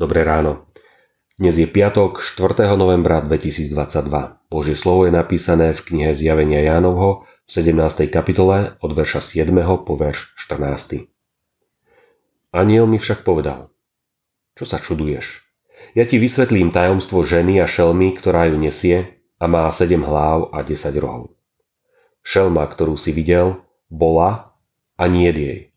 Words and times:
Dobré 0.00 0.24
ráno. 0.24 0.64
Dnes 1.36 1.60
je 1.60 1.68
piatok 1.68 2.24
4. 2.24 2.64
novembra 2.72 3.20
2022. 3.20 4.48
Božie 4.48 4.72
slovo 4.72 5.04
je 5.04 5.12
napísané 5.12 5.76
v 5.76 5.80
knihe 5.84 6.16
Zjavenia 6.16 6.64
Jánovho 6.64 7.28
v 7.44 7.50
17. 7.52 8.08
kapitole 8.08 8.80
od 8.80 8.96
verša 8.96 9.20
7. 9.20 9.52
po 9.84 10.00
verš 10.00 10.32
14. 10.40 11.04
Aniel 12.48 12.88
mi 12.88 12.96
však 12.96 13.28
povedal, 13.28 13.68
čo 14.56 14.64
sa 14.64 14.80
čuduješ? 14.80 15.44
Ja 15.92 16.08
ti 16.08 16.16
vysvetlím 16.16 16.72
tajomstvo 16.72 17.20
ženy 17.20 17.60
a 17.60 17.68
šelmy, 17.68 18.16
ktorá 18.16 18.48
ju 18.48 18.56
nesie 18.56 19.20
a 19.36 19.52
má 19.52 19.68
sedem 19.68 20.00
hlav 20.00 20.48
a 20.56 20.64
desať 20.64 20.96
rohov. 20.96 21.36
Šelma, 22.24 22.64
ktorú 22.64 22.96
si 22.96 23.12
videl, 23.12 23.60
bola 23.92 24.56
a 24.96 25.04
nie 25.12 25.28
jej 25.28 25.70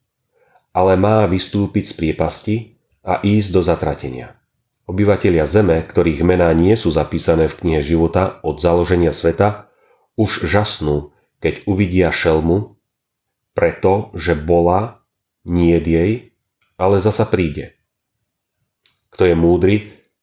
ale 0.74 0.98
má 0.98 1.24
vystúpiť 1.30 1.86
z 1.86 1.94
priepasti 1.94 2.56
a 3.04 3.20
ísť 3.20 3.50
do 3.52 3.62
zatratenia. 3.62 4.40
Obyvatelia 4.88 5.44
Zeme, 5.48 5.84
ktorých 5.84 6.24
mená 6.24 6.52
nie 6.56 6.76
sú 6.80 6.92
zapísané 6.92 7.52
v 7.52 7.56
knihe 7.56 7.82
života 7.84 8.40
od 8.44 8.60
založenia 8.60 9.12
sveta, 9.12 9.72
už 10.16 10.48
žasnú, 10.48 11.12
keď 11.40 11.68
uvidia 11.68 12.12
šelmu, 12.12 12.80
preto, 13.52 14.12
že 14.16 14.36
bola, 14.36 15.04
nie 15.44 15.76
jej, 15.80 16.32
ale 16.80 17.04
zasa 17.04 17.28
príde. 17.28 17.76
Kto 19.12 19.28
je 19.28 19.36
múdry, 19.36 19.76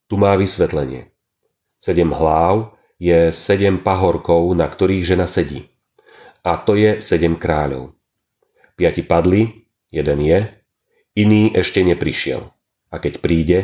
tu 0.08 0.16
má 0.16 0.34
vysvetlenie. 0.36 1.12
Sedem 1.80 2.12
hlav 2.12 2.76
je 3.00 3.32
sedem 3.32 3.80
pahorkov, 3.80 4.52
na 4.56 4.68
ktorých 4.68 5.04
žena 5.04 5.28
sedí. 5.28 5.68
A 6.44 6.56
to 6.60 6.76
je 6.76 7.00
sedem 7.04 7.36
kráľov. 7.36 7.96
Piati 8.76 9.04
padli, 9.04 9.68
Jeden 9.90 10.22
je, 10.22 10.38
iný 11.18 11.50
ešte 11.50 11.82
neprišiel 11.82 12.59
a 12.90 12.98
keď 12.98 13.22
príde, 13.22 13.58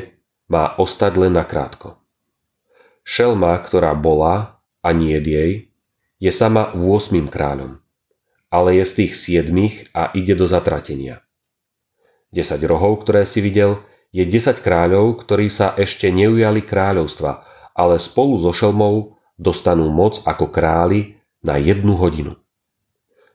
má 0.47 0.79
ostať 0.79 1.13
len 1.19 1.35
nakrátko. 1.35 1.99
Šelma, 3.03 3.59
ktorá 3.59 3.95
bola 3.99 4.63
a 4.83 4.89
nie 4.95 5.19
jej, 5.19 5.75
je 6.23 6.31
sama 6.33 6.73
8. 6.73 7.27
kráľom, 7.29 7.83
ale 8.49 8.81
je 8.81 8.85
z 8.87 8.93
tých 9.03 9.13
siedmých 9.19 9.91
a 9.93 10.15
ide 10.15 10.39
do 10.39 10.47
zatratenia. 10.47 11.21
10 12.31 12.63
rohov, 12.67 13.03
ktoré 13.03 13.27
si 13.27 13.43
videl, 13.43 13.83
je 14.15 14.23
10 14.25 14.63
kráľov, 14.63 15.21
ktorí 15.27 15.51
sa 15.51 15.75
ešte 15.75 16.09
neujali 16.09 16.63
kráľovstva, 16.65 17.45
ale 17.77 18.01
spolu 18.01 18.41
so 18.41 18.55
šelmou 18.55 19.19
dostanú 19.37 19.93
moc 19.93 20.25
ako 20.25 20.49
králi 20.49 21.21
na 21.45 21.61
jednu 21.61 21.99
hodinu. 21.99 22.39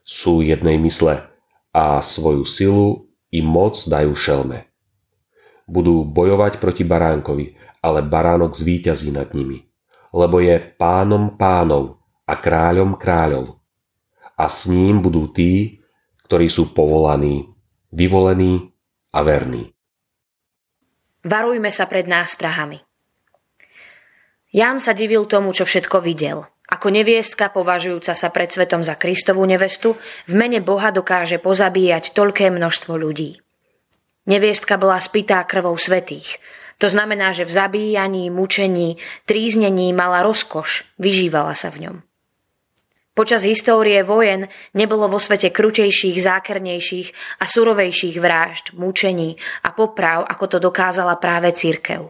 Sú 0.02 0.42
jednej 0.42 0.80
mysle 0.82 1.22
a 1.70 2.02
svoju 2.02 2.42
silu 2.42 3.06
i 3.30 3.38
moc 3.40 3.78
dajú 3.78 4.12
šelme. 4.18 4.71
Budú 5.66 6.06
bojovať 6.06 6.58
proti 6.58 6.82
baránkovi, 6.82 7.56
ale 7.82 8.00
baránok 8.02 8.54
zvíťazí 8.54 9.14
nad 9.14 9.30
nimi, 9.34 9.62
lebo 10.14 10.38
je 10.38 10.58
pánom 10.58 11.34
pánov 11.38 12.02
a 12.26 12.38
kráľom 12.38 12.98
kráľov. 12.98 13.58
A 14.38 14.46
s 14.50 14.66
ním 14.70 15.02
budú 15.02 15.30
tí, 15.30 15.82
ktorí 16.26 16.50
sú 16.50 16.74
povolaní, 16.74 17.46
vyvolení 17.92 18.72
a 19.14 19.20
verní. 19.22 19.70
Varujme 21.22 21.70
sa 21.70 21.86
pred 21.86 22.10
nástrahami. 22.10 22.82
Ján 24.52 24.82
sa 24.82 24.92
divil 24.92 25.24
tomu, 25.30 25.54
čo 25.54 25.62
všetko 25.62 26.02
videl– 26.02 26.42
ako 26.72 26.88
neviestka, 26.88 27.52
považujúca 27.52 28.16
sa 28.16 28.32
pred 28.32 28.48
svetom 28.48 28.80
za 28.80 28.96
Kristovú 28.96 29.44
nevestu, 29.44 30.00
v 30.24 30.32
mene 30.32 30.64
Boha 30.64 30.88
dokáže 30.88 31.36
pozabíjať 31.36 32.16
toľké 32.16 32.48
množstvo 32.48 32.96
ľudí. 32.96 33.41
Neviestka 34.26 34.78
bola 34.78 35.02
spitá 35.02 35.42
krvou 35.42 35.74
svetých. 35.74 36.38
To 36.82 36.90
znamená, 36.90 37.30
že 37.30 37.46
v 37.46 37.50
zabíjaní, 37.50 38.30
mučení, 38.30 38.98
tríznení 39.26 39.94
mala 39.94 40.22
rozkoš, 40.26 40.82
vyžívala 40.98 41.54
sa 41.54 41.70
v 41.70 41.86
ňom. 41.86 41.96
Počas 43.12 43.44
histórie 43.44 44.00
vojen 44.02 44.48
nebolo 44.72 45.04
vo 45.04 45.20
svete 45.20 45.52
krutejších, 45.52 46.16
zákernejších 46.16 47.08
a 47.38 47.44
surovejších 47.44 48.16
vražd, 48.16 48.72
mučení 48.72 49.36
a 49.62 49.76
poprav, 49.76 50.24
ako 50.24 50.44
to 50.48 50.58
dokázala 50.58 51.20
práve 51.20 51.52
církev. 51.52 52.08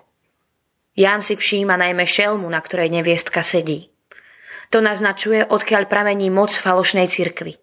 Ján 0.96 1.20
si 1.20 1.36
všíma 1.36 1.76
najmä 1.76 2.06
šelmu, 2.06 2.48
na 2.48 2.60
ktorej 2.62 2.88
neviestka 2.88 3.42
sedí. 3.42 3.92
To 4.72 4.80
naznačuje, 4.80 5.44
odkiaľ 5.44 5.84
pramení 5.84 6.32
moc 6.32 6.56
falošnej 6.56 7.04
cirkvy. 7.04 7.60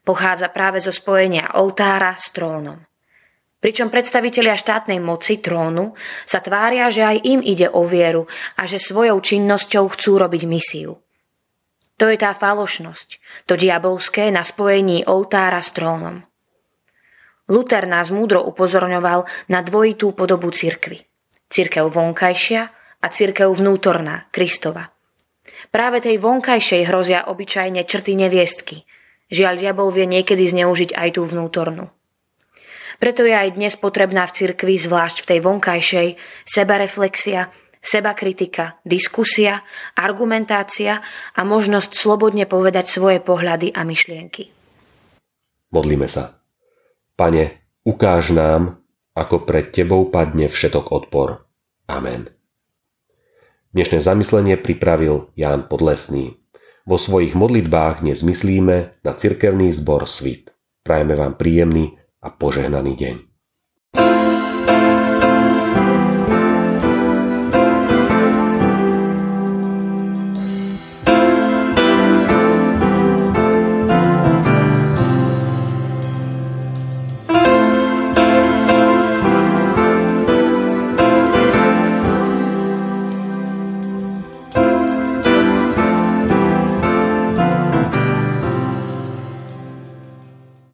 Pochádza 0.00 0.48
práve 0.48 0.80
zo 0.80 0.94
spojenia 0.94 1.60
oltára 1.60 2.16
s 2.16 2.32
trónom. 2.32 2.87
Pričom 3.58 3.90
predstavitelia 3.90 4.54
štátnej 4.54 5.02
moci 5.02 5.42
trónu 5.42 5.98
sa 6.22 6.38
tvária, 6.38 6.86
že 6.94 7.02
aj 7.02 7.16
im 7.26 7.40
ide 7.42 7.66
o 7.66 7.82
vieru 7.82 8.30
a 8.54 8.70
že 8.70 8.78
svojou 8.78 9.18
činnosťou 9.18 9.90
chcú 9.90 10.12
robiť 10.14 10.42
misiu. 10.46 11.02
To 11.98 12.06
je 12.06 12.14
tá 12.14 12.30
falošnosť, 12.30 13.18
to 13.50 13.58
diabolské 13.58 14.30
na 14.30 14.46
spojení 14.46 15.02
oltára 15.10 15.58
s 15.58 15.74
trónom. 15.74 16.22
Luther 17.50 17.90
nás 17.90 18.14
múdro 18.14 18.46
upozorňoval 18.46 19.26
na 19.50 19.60
dvojitú 19.66 20.14
podobu 20.14 20.54
cirkvy. 20.54 21.02
Cirkev 21.50 21.90
vonkajšia 21.90 22.62
a 23.02 23.06
cirkev 23.10 23.50
vnútorná, 23.58 24.30
Kristova. 24.30 24.94
Práve 25.74 25.98
tej 25.98 26.22
vonkajšej 26.22 26.86
hrozia 26.86 27.26
obyčajne 27.26 27.82
črty 27.82 28.14
neviestky. 28.14 28.86
Žiaľ, 29.34 29.54
diabol 29.58 29.88
vie 29.90 30.06
niekedy 30.06 30.46
zneužiť 30.46 30.94
aj 30.94 31.18
tú 31.18 31.26
vnútornú. 31.26 31.90
Preto 32.98 33.22
je 33.22 33.30
aj 33.30 33.54
dnes 33.54 33.78
potrebná 33.78 34.26
v 34.26 34.34
cirkvi, 34.34 34.74
zvlášť 34.74 35.22
v 35.22 35.28
tej 35.30 35.38
vonkajšej, 35.46 36.08
sebareflexia, 36.42 37.46
sebakritika, 37.78 38.82
diskusia, 38.82 39.62
argumentácia 39.94 40.98
a 41.34 41.40
možnosť 41.46 41.94
slobodne 41.94 42.50
povedať 42.50 42.90
svoje 42.90 43.22
pohľady 43.22 43.70
a 43.70 43.86
myšlienky. 43.86 44.50
Modlíme 45.70 46.10
sa. 46.10 46.42
Pane, 47.14 47.78
ukáž 47.86 48.34
nám, 48.34 48.82
ako 49.14 49.46
pred 49.46 49.70
Tebou 49.70 50.10
padne 50.10 50.50
všetok 50.50 50.90
odpor. 50.90 51.46
Amen. 51.86 52.26
Dnešné 53.74 54.02
zamyslenie 54.02 54.58
pripravil 54.58 55.30
Ján 55.38 55.70
Podlesný. 55.70 56.34
Vo 56.88 56.96
svojich 56.96 57.36
modlitbách 57.36 58.00
dnes 58.00 58.24
myslíme 58.24 59.04
na 59.04 59.12
cirkevný 59.12 59.70
zbor 59.70 60.08
Svit. 60.08 60.50
Prajeme 60.82 61.14
vám 61.14 61.36
príjemný 61.36 61.97
a 62.22 62.28
požehnaný 62.30 62.94
deň. 62.98 63.14